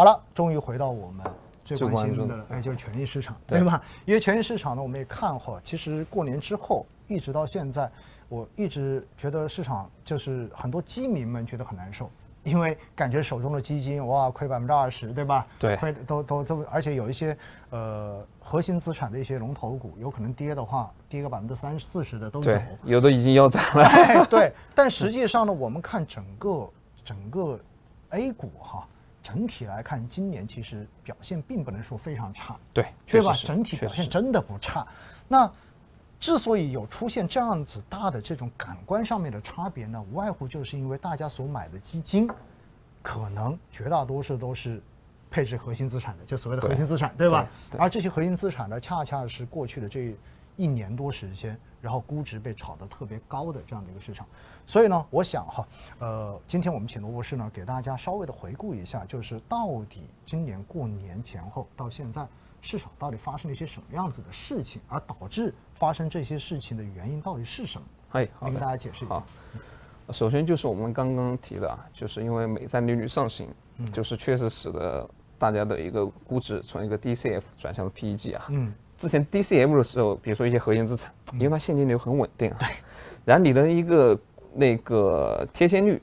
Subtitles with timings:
[0.00, 1.26] 好了，终于回到我们
[1.62, 3.82] 最最关心的，了哎，就是权益市场，对对吧？
[4.06, 7.90] 因为权益市场呢，我们也看哈，其实过年之后一直到现在，
[8.30, 12.10] 我一直觉得市场就是很多基民们觉得很难受。
[12.44, 15.46] 因为感觉手中的基金哇亏百分之二十，对吧？
[15.58, 17.36] 对亏都都都，而且有一些
[17.68, 23.84] 呃核心资产的一些龙头股，有可能跌的话，跌个百分之三四十的都有。，有的已经腰斩了。
[23.84, 26.66] 哎，对， 但实际上呢，我们看整个
[27.04, 27.60] 整个
[28.08, 28.88] A 股哈，
[29.22, 33.32] 整体来看，今年其实表现并不能说非常差，对，对吧？
[33.34, 34.86] 整体表现真的不差。
[35.28, 35.50] 那
[36.18, 42.28] 之所以有出现这样子大的这种感官上面的差别呢，无外乎就是因为大家所买的基金，
[43.02, 44.82] 可能绝大多数都是
[45.30, 47.48] 配置核心资产的，就所谓的核心资产，对吧？
[47.78, 50.14] 而这些核心资产呢，恰恰是过去的这
[50.60, 54.26] 一年多时间，然后估值被炒得特别高的这样的一个市场。
[54.66, 55.66] 所以呢，我想哈，
[55.98, 62.28] 呃，今天我们请罗博士呢，给大家稍微的回顾一下，就是到底今年过年前后到现在，
[62.60, 67.86] 市场到底发生了一些什么样子的事情，而导致发生这些事情的原因到底是什么？
[68.10, 69.22] 哎，好您给的大家解释一下。
[70.12, 75.08] 首先就是我们刚刚提的啊，就是因为美债利率上行，嗯就是确实使得
[75.38, 78.44] 大家的一个估值从一个 DCF 转向了 PEG 啊。
[78.50, 82.58] 嗯，之前 DCM 的时候，比如说一些核心资产，因为它现金流很稳定啊，
[83.24, 84.20] 然后你的一个
[84.52, 85.98] 那个贴现率，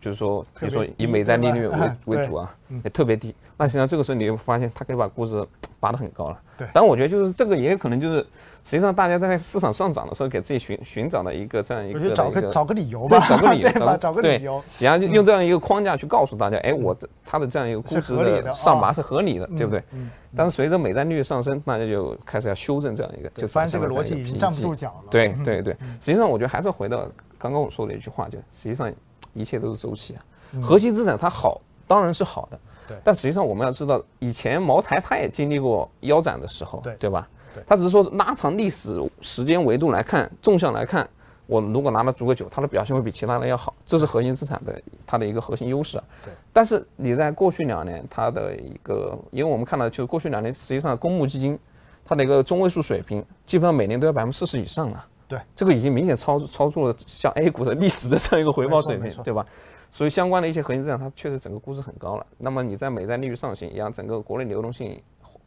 [0.00, 3.34] 就是说，比如说以美债利率为 为主啊，也特别低。
[3.58, 5.46] 那实际上这个时候你会发现，它可以把估值
[5.80, 6.38] 拔得很高了。
[6.56, 8.18] 对但我觉得就是这个也有可能就是，
[8.64, 13.68] 实际上大家在市场上涨的时候，给自己寻寻找的一个这样一个我觉得找一个找个理由吧，，找个理由？
[13.98, 14.62] 找个理由。
[14.78, 19.82] 然后就用这样一个框架去告诉大家，哎，我这它的这样一个估值的的上拔啊是合理的，对不对？
[19.92, 25.04] 嗯但是随着美债利率上升，大家就开始要修正这样一个，就发现这个逻辑已经站不住脚了。
[25.04, 28.92] 嗯对对对，实际上我觉得还是回到刚刚我说的一句话，就实际上
[29.32, 30.20] 一切都是周期啊。
[30.62, 37.62] 核心资产它好当然是好的，对但实际上我们要知道，以前茅台它也经历过腰斩的时候，对对吧对？
[37.66, 41.08] 它只是说拉长历史时间维度来看，纵向来看。
[41.46, 46.04] 我如果拿了足够久，它的表现会比其他人要好，这是核心资产的它的一个核心优势啊。
[46.22, 46.30] 对。
[46.52, 51.58] 但是你在过去两年，它的一个，因为我们看到，就是过去两年，实际上公募基金
[52.04, 55.02] 它的一个中位数水平，基本上每年都要百分之四十以上了。
[55.26, 59.46] 对，这个已经明显超超出了像 A 股的历史的这样一个回报水平对吧？
[59.90, 62.26] 所以相关的一些核心资产，它确实整个估值很高了。
[62.36, 65.02] 那么你在美债利率上行，一样整个国内流动性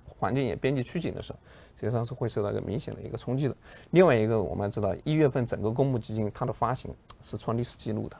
[0.07, 1.39] 环境也边际趋紧的时候，
[1.79, 3.55] 实际上是会受到一个明显的一个冲击的。
[3.91, 8.17] 另外一个，我们要知道，一月份整个公募基金它的发行是创历史记录的，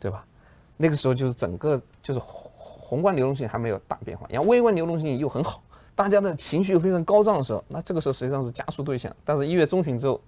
[0.00, 0.24] 对吧？
[0.76, 5.62] 那个时候就是整个就是宏观流动性还没有大变化，然后微观流动性又很好，
[5.94, 9.14] 大家的情绪又非常高涨的时候，那这个时候实际上是加速对象。
[9.24, 10.20] 但是，一月中旬之后，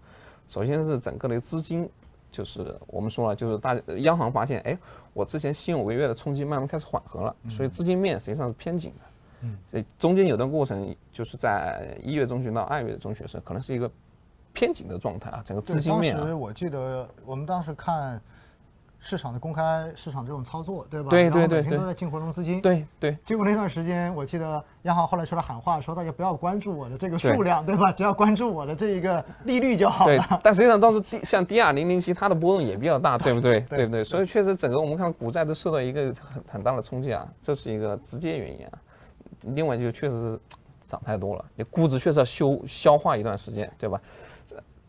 [0.46, 1.88] 首先是整个的资金，
[2.34, 4.76] 就是我们说了，就是大央行发现，哎，
[5.12, 9.00] 我之前信用违约的冲击慢慢开始缓和了，所以资金面实际上是偏紧的。
[9.42, 13.88] 嗯，所以中间有段过程，就是在一月中旬到二月中旬的时，可能是一个
[14.52, 16.26] 偏紧的状态啊，整个资金面啊。
[16.26, 18.20] 时我记得我们当时看
[19.06, 21.10] 市场的公开市场这种操作，对吧？
[21.10, 22.62] 对对对对每天都在进活动资金。。
[22.62, 27.92] 对对结果那段时间，我记得央行后来出来喊话，说大家不要关注我的这个数量，对吧？
[27.92, 33.60] 只要关注我的这一个利率就好对了。，但实际上当时像 D 二零零七，它的波动也比较大，对不对？
[33.60, 34.02] 对对不对？
[34.02, 38.72] 所以确实整个我们看股债都受到一个很很大的冲击啊，这是一个直接原因啊。
[39.48, 40.40] 另外就确实是
[40.86, 44.00] 涨太多了，你估值确实要修消化一段时间，对吧？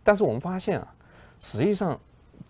[0.04, 0.88] 但是我们发现啊，
[1.40, 2.00] 实际上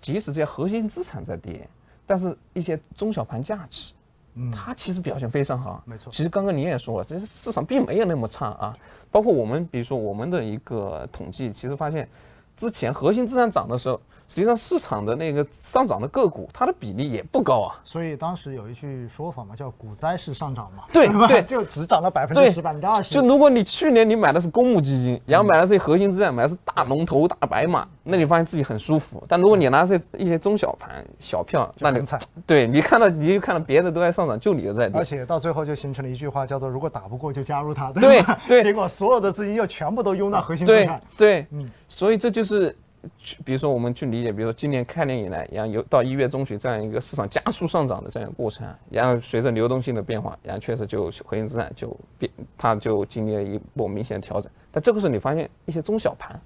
[0.05, 1.67] 即使这些核心资产在跌，
[2.05, 3.91] 但是一些中小盘价值，
[4.35, 5.81] 嗯，它其实表现非常好。
[5.83, 8.77] 没错其实刚刚你也说了，其实市场并没有那么差啊。
[9.09, 12.07] 包括我们，比如说我们的一个统计，其实发现，
[12.55, 17.75] 之前核心资产涨的时候，实际上市场的那个上涨的个股，它的比例也不高啊。
[17.83, 21.07] 所以当时有一句说法嘛，叫“股灾式上涨”嘛，对？
[21.27, 23.13] 对就只涨了百分对之十、百分之二十。
[23.13, 29.23] 就如果你去年你买的是公募基金，然后买的是核心资产，买的是大龙头、大白马，那你发现自己很舒服。
[29.27, 35.03] 但如果你拿的是一些中小盘、小票，那你惨，对你看到你就看到别的都在上涨，就你的在跌而。
[35.05, 38.39] 且到最后就形成了一句话，叫做“如果打不过就加入它”，对吧？
[38.47, 41.01] 对结果所有的资金又全部都涌到核心资对产。
[41.17, 54.51] 对，嗯所以这就是，去比如说我们去理解，比如说今年开年以来，然后有到一月中旬这样一个市场加速上涨的这样一个过程，然后随着流动性的变化，然后确实就核心资产就变，它就经历了一波明显的调整。
[54.71, 56.39] 但这个时候你发现一些中小盘，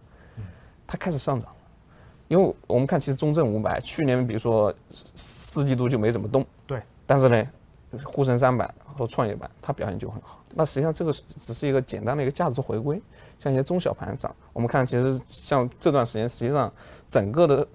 [0.85, 1.57] 它开始上涨了，
[2.27, 4.73] 因为我们看其实中证五百去年比如说
[5.15, 7.47] 四季度就没怎么动，对，但是呢，
[8.03, 10.39] 沪深三百和创业板它表现就很好。
[10.53, 13.01] 那实际上这个只是一个简单的一个价值回归，
[13.39, 16.71] 像一些中小盘涨，我们看其实像这段时间，实际上
[17.07, 17.67] 整个的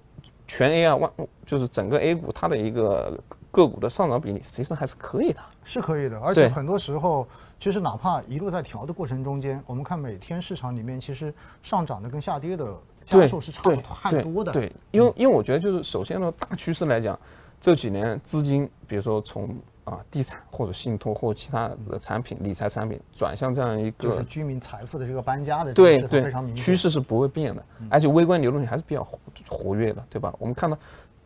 [0.47, 1.11] 全 A 啊万
[1.45, 3.17] 就是整个 A 股它的一个
[3.51, 5.39] 个股的上涨比例实际上还是可以的。
[5.63, 7.27] 是可以的，而且很多时候，
[7.59, 11.33] 其实哪怕一路在调的过程中间，我们看每天市场里面，其实
[11.63, 12.73] 上涨的跟下跌的
[13.03, 14.51] 家对数是差不太多的。
[14.51, 17.17] 对，因为因为我觉得就是首先呢，大趋势来讲，
[17.59, 19.49] 这几年资金，比如说从
[19.85, 26.65] 啊地产或者信托或者其他的产品理财产品转向这样一个就是居民财富的这个搬家的对对非常明，显。
[26.65, 29.17] 趋势是不会变的，而且微观流动性还是比较活
[29.47, 30.33] 活跃的，对吧？
[30.39, 30.77] 我们看到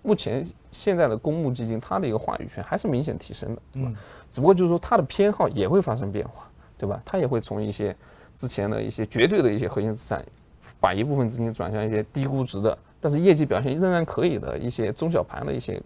[0.02, 3.92] 目前现在的公募基金，它的一个话语权还是明显提升的，对吧？
[4.30, 7.02] 只不过就是说它的偏好也会发生变化，对吧？
[7.06, 7.96] 它也会从一些
[8.36, 10.24] 之前的一些绝对的一些核心资产，
[10.82, 15.82] 把一部分资金转向一些低估值的，但是业绩表现仍然可以的一些中小盘的一些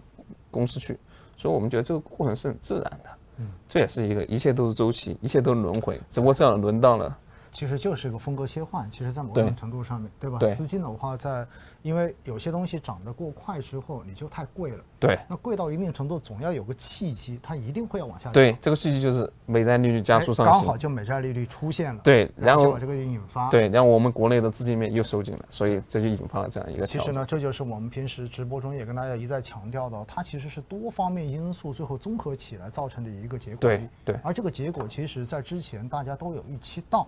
[0.50, 0.98] 公司去，
[1.38, 3.10] 所以我们觉得这个过程是很自然的。
[3.38, 7.18] 嗯，这也是一个一切都是周期，一切都是轮回，只不过这样轮到了。
[7.54, 10.40] 其实就是一个风格切换，其实，在某种程度上面，对吧？
[10.40, 11.46] 对资金的话在，
[11.84, 14.84] 因为有些东西涨得过快之后，你就太贵了。
[15.00, 18.34] 对那贵到一定程度，总要有个契机，它一定会要往下降。
[18.34, 22.02] 对，这个契机就是美债利率加哎速上行，刚好就美债利率出现了。
[22.04, 23.50] 对，然后就把这个引发。
[23.50, 26.88] 对，然后我们国内的资金面又收紧了，所以这就引发了这样一个。
[26.88, 33.60] 其实呢，这就是我们平时直播中也跟大家一再强调的，它其实是多方面因素最后综合起来造成的一个结果。
[33.60, 37.06] 对对而这个结果其实在之前大家都有预期到，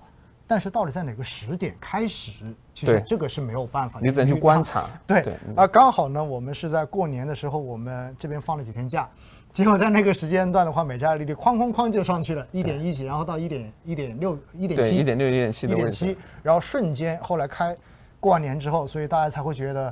[0.48, 2.32] 但是到底在哪个时点开始，
[2.74, 4.06] 其实对这个是没有办法的。
[4.06, 4.86] 你只能去观察。
[5.08, 9.10] 对对，嗯啊，刚好呢，我们是在过年的时候，我们这边放了几天假，
[9.52, 17.76] 结果在那个时间段的话，美债利率哐哐哐就上去了，一点一几，然后到一点一点六、一点，七、一点六、一点七一点七，，然后瞬间后来开
[18.20, 19.92] 过完年之后，所以大家才会觉得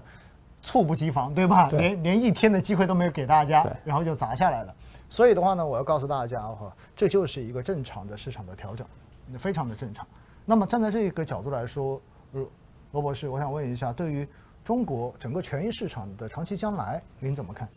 [0.62, 1.68] 猝不及防，对吧？
[1.70, 4.76] 对连连一天的机会都没有给大家，然后就砸下来了。
[5.10, 8.86] 所以的话呢，我要告诉大家哈，这就是一个正常的市场的调整，
[9.38, 10.06] 非常的正常。
[10.46, 12.02] 那么站在这个角度来说，
[12.34, 12.50] 罗
[12.92, 14.28] 罗博士，我想问一下，对于
[14.64, 17.68] 中国整个权益市场的长期将来，您怎么看？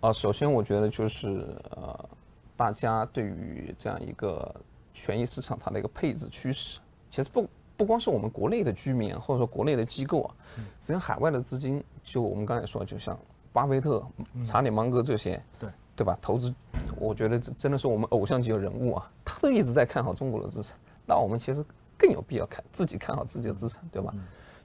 [0.00, 2.08] 啊，首先我觉得就是呃，
[2.56, 4.54] 大家对于这样一个
[4.92, 6.78] 权益市场它的一个配置趋势，
[7.10, 10.34] 其实不不光是我们国内的居民啊或者说国内的机构啊，
[10.80, 13.18] 实际上海外的资金，就我们刚才说，就像
[13.52, 14.04] 巴菲特、
[14.44, 16.16] 查理芒格这些，对对吧？
[16.20, 16.54] 投资，
[16.96, 21.64] 我觉得这真的是我们偶像级的人物啊，他都一直在看好中国的资产，那我们其实
[21.98, 24.14] 更有必要看自己看好自己的资产，对吧？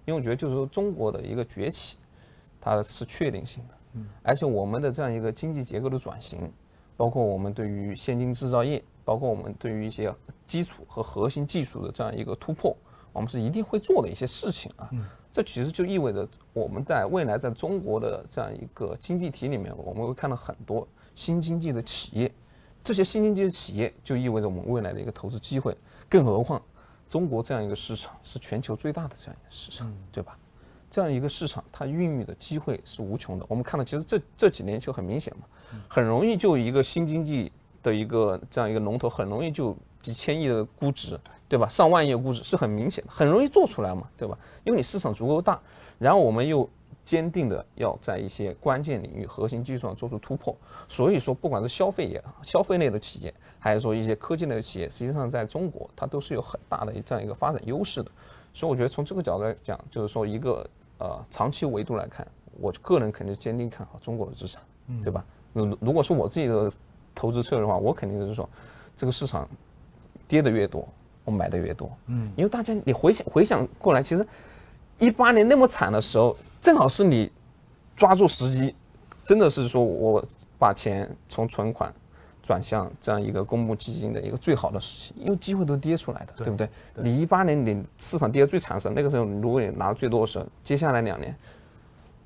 [0.05, 1.97] 因为我觉得就是说中国的一个崛起，
[2.61, 3.73] 它是确定性的。
[4.21, 6.51] 而且我们的这样一个经济结构的转型，
[6.97, 10.13] 包括我们对于先进制造业，包括我们对于一些
[10.47, 12.75] 基础和核心技术的这样一个突破，
[13.11, 14.89] 我们是一定会做的一些事情啊。
[15.31, 22.31] 这其实就意味着我们在未来在中国的这样一个经济体里面，我们会看到很多新经济的企业，
[22.83, 25.75] 这些新经济的企业就意味着我们未来的一个投资机会。
[26.09, 26.61] 更何况，
[27.13, 30.35] 中国这样一个市场是全球最大的这样一个市场，对吧？
[30.89, 33.45] 这样一个市场，它孕育的机会是无穷的。
[33.47, 35.45] 我们看到，其实这这几年就很明显嘛，
[35.87, 37.51] 很容易就一个新经济
[37.83, 41.67] 的一个这样一个龙头，很容易就几千亿的估值，对吧？
[41.67, 44.35] 上万亿的估值是很明显的，很容易做出来嘛，对吧？
[44.63, 45.61] 因为你市场足够大，
[45.99, 46.67] 然后我们又
[47.05, 50.55] 坚定的要在一些关键领域、核心技术上做出突破。
[50.87, 58.11] 所以说，不管是消费业、消费类的企业，还是说一些科技类的企业，实际上在中国它都是有很大的这样一个发展优势的。
[58.53, 60.67] 所以我觉得从这个角度来讲，就是说一个
[60.99, 62.25] 呃长期维度来看，
[62.59, 64.61] 我个人肯定坚定看好中国的资产，
[65.03, 65.25] 对吧？
[65.53, 66.71] 如如果是我自己的
[67.15, 68.47] 投资策略的话，我肯定就是说，
[68.95, 69.47] 这个市场
[70.27, 70.87] 跌的越多，
[71.25, 71.91] 我买的越多。
[72.07, 74.25] 嗯，因为大家你回想回想过来，其实
[74.99, 77.31] 一八年那么惨的时候，正好是你
[77.95, 78.73] 抓住时机，
[79.23, 80.23] 真的是说我
[80.57, 81.93] 把钱从存款
[82.41, 86.69] 转向这样一个公募基金的一个最好的时期，因为机会都跌出来的，对不对？
[86.95, 91.35] 你一八年你市场跌得最惨的时候，那个时候如果你拿的最多的时候，接下来两年，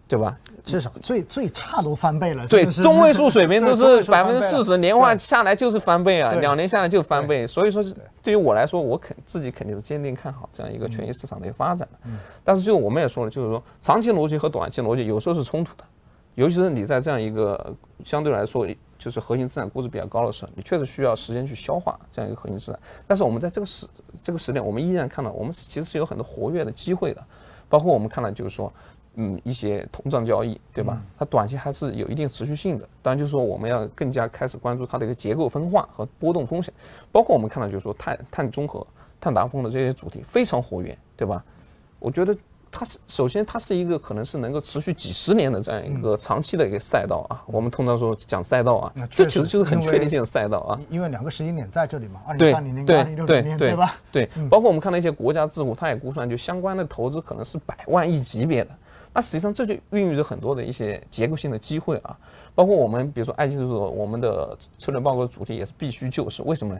[0.08, 0.38] 对吧？
[0.64, 2.46] 至少最最差都翻倍了。
[2.48, 7.48] 对，中位数水平 都是百分之四十，年化下来就是翻倍啊，两年下来就翻倍。
[7.48, 7.84] 所以说，
[8.22, 12.00] 对于我来说，我肯自己肯定是坚定看好这样一个权益市场的一个发展的。
[12.06, 15.84] 嗯但是就我们也说了，就是说长期逻辑和短期逻辑有时候是冲突的，
[16.36, 17.74] 尤其是你在这样一个
[18.04, 22.80] 相对来说就是核心资产估值比较高的时候，你确实需要时间去消化这样一个核心资产。
[23.08, 23.88] 但是我们在这个时
[24.22, 27.24] 这个时点，我们依然看到我们其实是有很多活跃的机会的，
[27.70, 28.72] 包括我们看到就是说。
[29.20, 31.02] 嗯，一些通胀交易，对吧？
[31.18, 32.88] 它短期还是有一定持续性的。
[33.02, 36.72] 当然，就是说我们要更加开始关注它的一个结构分化和波动风险，
[37.12, 38.86] 包括我们看到就是说碳碳中和、
[39.20, 41.44] 碳达峰的这些主题非常活跃，对吧？
[41.98, 42.38] 我觉得
[42.70, 47.42] 它是首先它是一个可能是能够持续几十年的这样一个长期的一个赛道啊。
[47.48, 50.80] 我们通常说讲赛道啊那，这其实就是很确定性的赛道啊。
[50.92, 53.96] 因为两个时间点在这里嘛，二零对三零年二零六零年，对对吧？
[54.12, 58.70] 对，包括我们看到一些国家智库，它也估算就相关的投资可能是百万亿级别的。
[59.18, 62.16] 那实际上这就孕育着很多的一些结构性的机会啊，
[62.54, 66.44] 包括我们比如说爱技术，我们的策略报告的主题也是必须救市。
[66.44, 66.80] 为什么呢？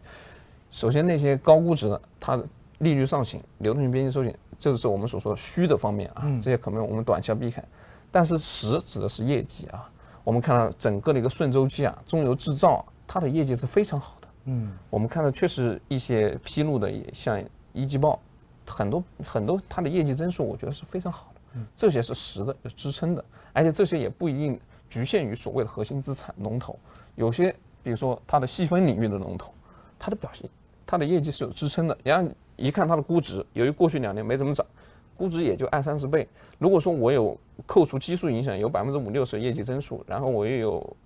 [0.70, 7.64] 首先那些高估值的，它的利率上行，流动性边际收紧，这个是我们所说的虚的方面啊，这些可能我们短期要避开。
[8.12, 9.90] 但是实指的是业绩啊，
[10.24, 14.28] 我们看到整个的一个顺周期啊，中游制造它的业绩是非常好的。
[14.44, 18.20] 嗯，我们看到确实一些披露的，像一季报，
[18.68, 21.37] 很多很多它的业绩增速，我觉得是非常好的。
[21.58, 23.24] 嗯，这些是实的，有支撑的，
[23.54, 24.60] 而且这些也不一定
[24.90, 26.78] 局限于所谓的核心资产龙头，
[27.16, 29.54] 有些比如说它的细分领域的龙头，
[29.98, 30.50] 它的表现，
[30.86, 31.98] 它的业绩是有支撑的。
[32.04, 34.66] 然后一看它的估值，由于过去两年没怎么涨，
[35.16, 36.28] 估值也就二三十倍。
[36.58, 40.98] 如果说我有扣除基数影响，有百分之五六十业绩增速，然后我又有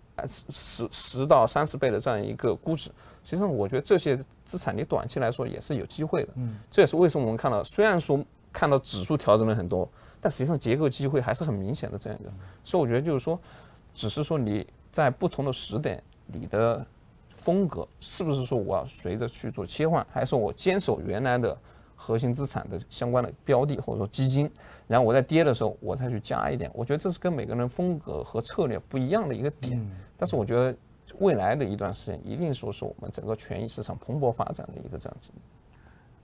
[0.49, 2.91] 十十到三十倍的这样一个估值。
[3.23, 6.29] 实际上，我觉得这些资产你短期来说也是有机会的。
[6.35, 9.87] 嗯，这也是为什么我们看到，虽然说看到指数调整了很多，
[10.21, 12.31] 但实际上结构机会还是很明显的这样一个。
[12.63, 13.37] 所以我觉得就是说，
[13.93, 16.85] 只是说你在不同的时点，你的
[17.31, 21.57] 风格是不是说我要随着去做切换，还是说我坚守原来的
[21.95, 24.49] 核心资产的相关的标的或者说基金，
[24.87, 26.71] 然后我在跌的时候我再去加一点。
[26.73, 29.85] 我觉得这是跟每个人风格和策略不一样的一个点。
[30.17, 30.75] 但是我觉得。
[31.19, 35.29] 未来的一段时间，一定说是我们整个权益市场蓬勃发展的一个这样子。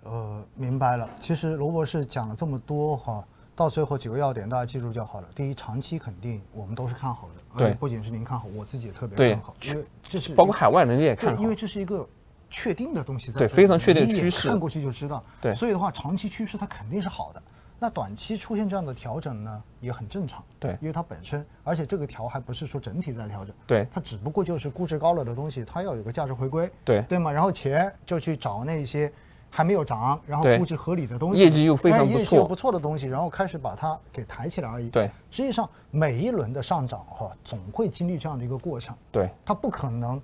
[0.06, 1.08] 呃，明白了。
[1.20, 3.24] 其实罗博士讲了这么多哈，
[3.58, 5.28] 到最后几个要点，大家记住就好了。
[5.34, 7.58] 第一，长期肯定我们都是看好的。
[7.58, 9.56] 对，不仅是您看好，我自己也特别看好。
[9.66, 11.42] 因为这是包括海外人也看好。
[11.42, 12.08] 因为这是一个
[12.52, 15.24] 确定的东西，在对非常确定的趋势，看过去就知道。
[15.42, 17.42] 对，所以的话，长期趋势它肯定是好的。
[17.80, 20.44] 那短期出现这样的调整呢，也很正常。
[20.60, 23.56] 对，因为它本身，而且这个调还不是说整体在调整。
[23.66, 26.72] 对，它只不过就是估值高了的东西，它要有个价值回归。
[26.86, 27.32] 对，对吗？
[27.32, 29.12] 然后钱就去找那些
[29.50, 34.89] 还没有涨，然后估值合理的东西，业绩又非常不错，业绩又不错的东西，然后开始把它给抬起来而已。
[34.89, 38.96] 对，实际上每一轮的上涨哈，总会经历这样的一个过程。
[39.12, 40.22] 对，它不可能。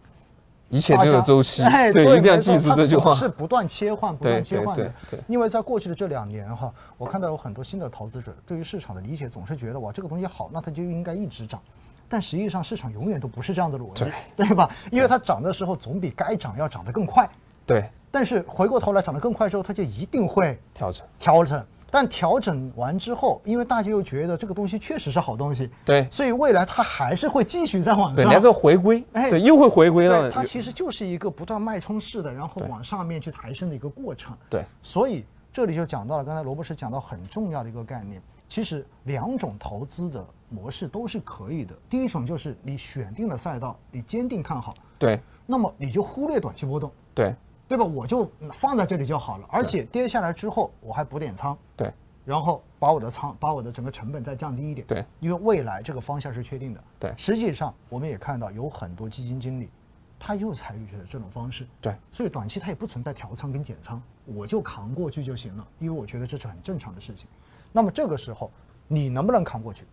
[0.69, 1.61] 一切都有周期，
[1.93, 3.13] 对，一定要记住这句话。
[3.13, 4.91] 是不断切换、不断切换的。
[5.27, 11.61] 因为在过去的这两年哈，我看到有很多新的投资者对于市场的理解总是觉得哇，这个东西好，那它就应该一直涨。
[12.09, 14.67] 但实际上市场永远都不是这样的逻辑，对吧？
[14.91, 17.29] 因为它涨的时候总比该涨要涨得更快。
[17.67, 17.87] 对。
[18.13, 21.03] 但是回过头来涨得更快之后，它就一定会调整。
[21.17, 21.65] 调整。
[21.89, 30.29] 但调整完之后，因为大家又觉得这个东西确实是好东西，对，所以未来它还是会继续再往上，对，还是回归，哎，对，又会回归了。
[30.29, 34.37] 它其实就是一个不断脉冲式的，然后往上面去抬升的一个过程。
[34.47, 41.75] 对，所以这里就讲到了，刚才罗博士讲到很重要的一个概念，其实两种投资的模式都是可以的。
[41.89, 47.35] 第一种就是你选定了赛道，你坚定看好，对，那么你就忽略短期波动，对，
[47.73, 47.83] 对吧？
[47.83, 51.91] 我就放在这里就好了，而且跌下来之后我还补点仓，对。
[52.23, 54.85] 然后把我的仓，把我的整个成本再降低一点。
[54.85, 56.83] 对，因为未来这个方向是确定的。
[56.99, 59.71] 对，实际上我们也看到有很多基金经理，
[60.19, 61.67] 他又采取了这种方式。
[61.81, 67.27] 对，所以短期他也不存在调仓跟减仓，我就扛过去就行了，因为我觉得这是很正常的事情。
[67.71, 68.51] 那么这个时候
[68.87, 69.83] 你能不能扛过去？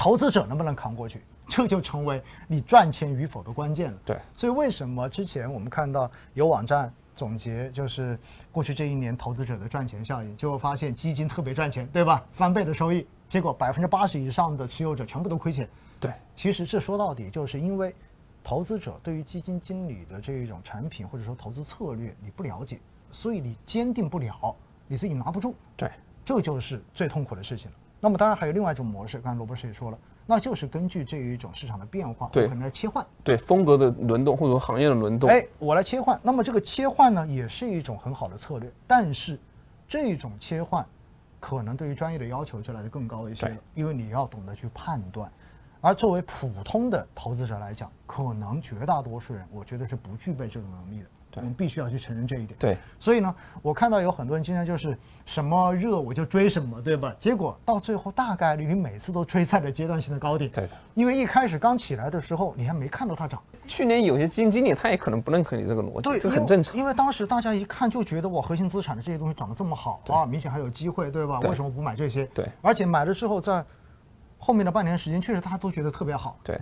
[0.00, 1.20] 投资者能不能扛过去？
[1.46, 3.98] 这就成为你赚钱与否的关键了。
[4.06, 6.90] 对，所以为什么之前我们看到有网站？
[7.16, 8.18] 总结就是
[8.50, 12.24] 过去这一年投资者的赚钱效应，就会发现基金特别赚钱，对吧？
[12.32, 15.68] 翻倍的收益，结果百分之八十以上的持有者全部都亏钱。
[15.98, 17.94] 对，其实这说到底就是因为
[18.42, 22.80] 投资者对于基金经理的这一种产品或者说投资策略你不了解，
[23.12, 25.54] 所以你坚定不了，你自己拿不住。
[25.76, 25.90] 对，
[26.24, 27.76] 这就是最痛苦的事情了。
[28.00, 29.98] 那么当然还有另外一种模式，刚才罗博士也说了。
[30.26, 36.18] 那就是根据这一种市场的变化，对，可能来切换，对风格的轮动或者说行业的轮动，哎，我来切换。
[36.22, 38.70] 那么这个切换呢，也是一种很好的策略。
[38.86, 39.36] 但是
[39.88, 40.86] 这种切换，
[41.40, 45.28] 可能对于专业的要求就来的更高一些了，因为你要懂得去判断。
[45.80, 51.06] 而作为普通的投资者来讲，可能绝大多数人，我觉得是不具备这种能力的。
[51.36, 52.56] 我们必须要去承认这一点。
[52.58, 57.14] 对，所以呢，我看到有很多人经常就是什么热我就追什么，对吧？
[57.18, 60.50] 结果到最后大概率你每次都追在了阶段性的高点。
[60.50, 60.70] 对的。
[60.94, 63.40] 因为一开始刚起来的时候，你还没看到它涨。
[63.66, 66.76] 去年有些基金经理他也可能不认可你这个逻辑，对这很正常。
[66.76, 71.38] 因为当时大家一看就觉得我，核心资产的这些东西涨得这么好啊，明显还有机会，对吧？
[71.40, 72.26] 为什么不买这些？
[72.34, 72.48] 对。
[72.60, 73.64] 而且买了之后，在
[74.36, 76.36] 后面的半年时间，确实大家都觉得特别好。
[76.42, 76.60] 对。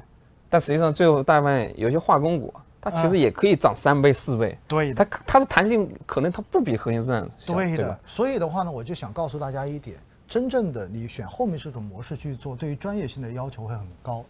[0.50, 2.52] 但实际上最后大部分有些化工股。
[2.80, 7.99] 它其实也可以涨三倍四倍，对，它它的弹性可能它不比核心资产小，对的。
[8.06, 9.97] 所以的话呢，我就想告诉大家一点，
[10.28, 14.25] 真正的你选后面这种模式去做，对于专业性的要求会很高。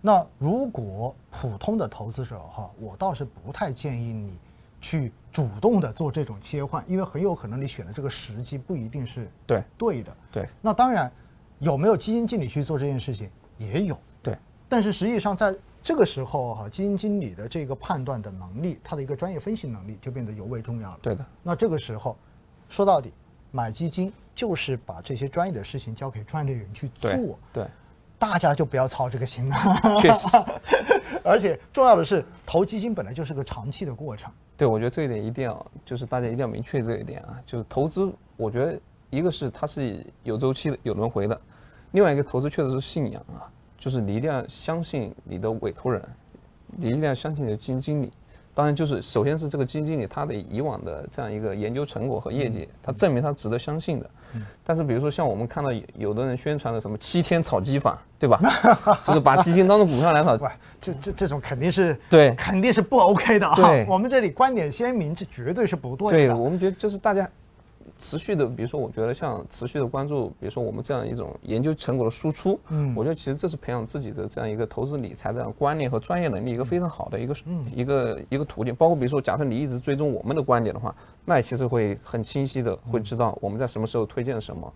[0.00, 4.38] 那如果普通的投资者哈，我倒是不太建议你
[4.80, 10.16] 去主动的做这种切换，因为很有可能你选的这个时机不一定是对对的。
[10.30, 10.48] 对。
[10.62, 11.10] 那当然，
[11.58, 13.28] 有没有基金经理去做这件事情？
[13.58, 13.98] 也有。
[14.22, 14.38] 对。
[14.68, 15.52] 但是实际上在
[15.88, 20.98] 这个时候哈，基金经理的这个判断的能力，他的一个专业分析能力就变得尤为重要了。
[21.00, 21.24] 对的。
[21.42, 22.14] 那这个时候，
[22.68, 23.10] 说到底，
[23.52, 27.10] 买基金就是把这些专业的事情交给专业的人去做。
[27.54, 27.66] 对。
[28.18, 29.56] 大家就不要操这个心了。
[29.98, 30.28] 确实。
[31.24, 34.30] 而且重要的是，投基金本来就是个长期的过程。
[34.58, 37.40] 对，我觉得这一点一定要，就是大家一定要明确这一点啊。
[37.46, 38.78] 就是投资，我觉得
[39.08, 41.34] 一个是它是有周期的、有轮回的；，
[41.92, 46.02] 另外一个投资确实是信仰啊，就是你一定要相信你的委托人，
[46.76, 48.12] 你一定要相信你的基金经理。
[48.54, 54.10] 当然，就是首先是这个基金经理他的以往的这样一个研究成果和业绩，他证明他值得相信的。
[54.64, 58.40] 但是，比如说像我们看到有的人宣传的什么七天炒基法，对吧？
[59.06, 60.36] 就是把基金当做股票来炒，
[60.80, 63.54] 这这这种肯定是对，肯定是不 OK 的啊。
[63.54, 66.34] 对，我们这里观点鲜明，这绝对是不对的。
[66.34, 67.30] 对我们觉得就是大家。
[67.96, 77.34] 持续的，比如说，我觉得像持续的关注，比如说我们这样一种研究成果的输出，嗯，我觉得其实这是培养自己的这样一个投资理财的观念和专业能力一个非常好的一个
[77.74, 78.74] 一个一个途径。
[78.74, 84.72] 包括比如说，假设你一直追踪我们的观点的话，那也其实会很清晰的会知道我们在什么时候推荐什么，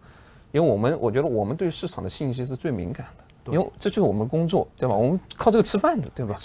[0.53, 3.07] 因为我们我觉得我们对市场的信息是最敏感
[3.45, 4.95] 的，因为这就是我们工作，对吧？
[4.95, 6.39] 我们靠这个吃饭的，对吧？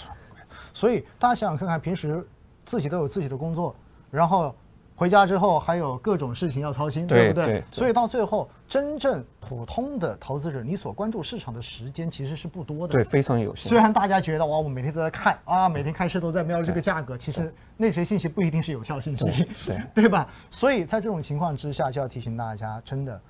[0.72, 2.26] 所以大家想想看看，平时
[2.64, 3.74] 自己都有自己的工作，
[4.10, 4.54] 然后。
[4.98, 7.62] 回家之后还有各种事情要操心，对不对？
[7.70, 13.68] 所以到最后，真正普通的投资者，你所关注市场的时间其实是不多的，对，非常有限。
[13.68, 20.28] 虽然大家觉得哇，我每天都在看啊，每天开市都在瞄这个价格，其实那些信息不一定是有效信息，对 对吧？
[20.50, 23.20] 所以在这种情况之下，就要提醒大家，真的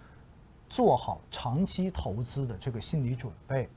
[0.71, 3.69] 做好长期投资的这个心理准备。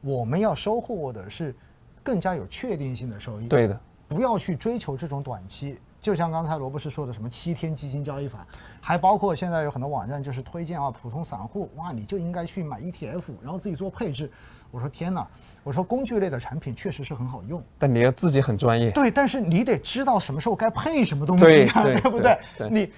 [0.00, 1.54] 我们要收获的是
[2.02, 5.78] 更加有确定性的收益，对的，不要去追求这种短期。
[6.00, 8.46] 就像刚才罗博士说的，什么七天基金交易法，
[8.80, 14.30] 还包括现在有很多网站就是推荐啊，普通散户哇，你就应该去买 ETF，然后自己做配置。
[14.70, 15.26] 我说天哪，
[15.62, 18.90] 我说工具类的产品确实是很好用，但你要自己很专业。
[18.92, 22.38] 对，但是你得知道什么时候该配什么东西啊，对不对？
[22.70, 22.90] 你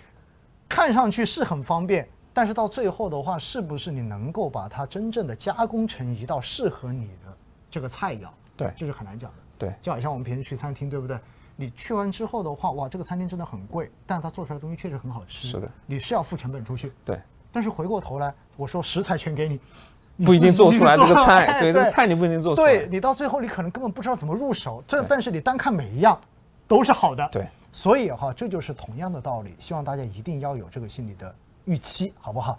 [0.69, 7.37] 看上去是很方便，但是到最后的话，是不是你能够把它真正的加工成一道适合你的
[7.71, 8.29] 这个菜肴？
[8.57, 9.37] 对，这是很难讲的。
[9.59, 11.19] 对，就好像我们平时去餐厅，对不对？
[11.63, 15.47] 你去完之后的话，哇，这个餐厅真的很贵，但它做出来的东西确实很好吃。
[15.47, 16.93] 是的，你是要付成本出去。
[17.05, 17.21] 对。
[17.53, 19.61] 但是回过头来，我说食材全给你，
[20.27, 21.61] 不一定做出来 这个菜。
[21.61, 22.69] 对，这个菜你不一定做出来。
[22.69, 24.83] 对你到最后，你可能根本不知道怎么入手。
[24.89, 26.21] 这，但是你单看每一样，
[26.67, 27.29] 都是好的。
[27.31, 27.47] 对。
[27.71, 31.33] 所以哈，这就是同样的道理，希望大家一定要有这个心理的
[31.65, 32.59] 预期，好不好？